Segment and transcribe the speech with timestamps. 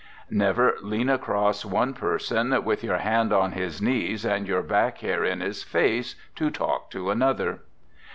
[0.31, 5.23] Never lean across one person with your hands on his knees and your back hair
[5.23, 7.59] in his face, to talk to another.